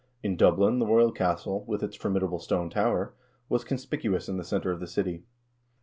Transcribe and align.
In 0.23 0.35
Dublin 0.35 0.79
the 0.79 0.87
royal 0.87 1.11
castle, 1.11 1.63
with 1.67 1.83
its 1.83 1.95
formidable 1.95 2.39
stone 2.39 2.71
tower, 2.71 3.13
was 3.49 3.63
conspicu 3.63 4.15
ous 4.15 4.27
in 4.27 4.37
the 4.37 4.43
center 4.43 4.71
of 4.71 4.79
the 4.79 4.87
city. 4.87 5.25